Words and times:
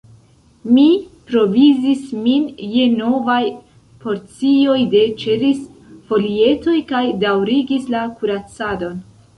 Mi 0.75 0.85
provizis 1.31 2.07
min 2.21 2.47
je 2.77 2.87
novaj 2.95 3.43
porcioj 4.07 4.79
de 4.97 5.05
ĉeriz-folietoj 5.25 6.79
kaj 6.95 7.05
daŭrigis 7.27 7.91
la 7.97 8.07
kuracadon. 8.19 9.01